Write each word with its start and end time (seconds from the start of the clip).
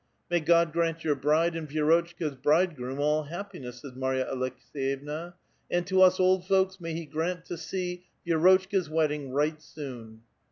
"May 0.31 0.39
God 0.39 0.73
grant 0.73 1.03
your 1.03 1.13
bride 1.13 1.55
and 1.55 1.69
Vi^rotchka's 1.69 2.31
1 2.31 2.39
ridegroom 2.43 2.99
all 2.99 3.25
happiness," 3.25 3.81
says 3.81 3.93
Marya 3.95 4.25
Aleks^yevua; 4.33 5.35
''and 5.69 5.85
to 5.85 6.01
us 6.01 6.19
old 6.19 6.43
folks 6.47 6.81
may 6.81 6.93
He 6.95 7.05
grant 7.05 7.45
to 7.45 7.55
see 7.55 8.05
Vi^rotchka's 8.25 8.89
wedding 8.89 9.29
right 9.29 9.61
soon 9.61 10.23